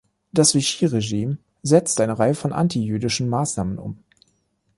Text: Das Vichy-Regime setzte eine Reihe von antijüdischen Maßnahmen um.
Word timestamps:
Das 0.31 0.55
Vichy-Regime 0.55 1.37
setzte 1.61 2.01
eine 2.03 2.17
Reihe 2.17 2.33
von 2.33 2.53
antijüdischen 2.53 3.29
Maßnahmen 3.29 3.77
um. 3.77 3.99